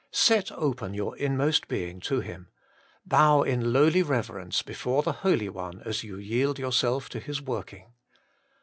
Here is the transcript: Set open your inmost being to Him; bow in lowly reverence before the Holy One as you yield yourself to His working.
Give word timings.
Set 0.09 0.51
open 0.53 0.95
your 0.95 1.15
inmost 1.17 1.67
being 1.67 1.99
to 1.99 2.21
Him; 2.21 2.49
bow 3.05 3.43
in 3.43 3.71
lowly 3.71 4.01
reverence 4.01 4.63
before 4.63 5.03
the 5.03 5.11
Holy 5.21 5.47
One 5.47 5.83
as 5.85 6.03
you 6.03 6.17
yield 6.17 6.57
yourself 6.57 7.07
to 7.09 7.19
His 7.19 7.39
working. 7.39 7.93